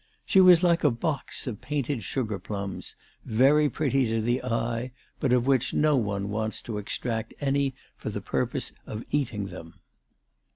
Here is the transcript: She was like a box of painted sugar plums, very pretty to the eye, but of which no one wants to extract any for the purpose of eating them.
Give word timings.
She 0.25 0.41
was 0.41 0.63
like 0.63 0.83
a 0.83 0.89
box 0.89 1.45
of 1.45 1.61
painted 1.61 2.01
sugar 2.01 2.39
plums, 2.39 2.95
very 3.23 3.69
pretty 3.69 4.07
to 4.07 4.19
the 4.19 4.43
eye, 4.43 4.93
but 5.19 5.31
of 5.31 5.45
which 5.45 5.75
no 5.75 5.95
one 5.95 6.29
wants 6.29 6.59
to 6.63 6.79
extract 6.79 7.35
any 7.39 7.75
for 7.97 8.09
the 8.09 8.19
purpose 8.19 8.71
of 8.87 9.03
eating 9.11 9.45
them. 9.45 9.75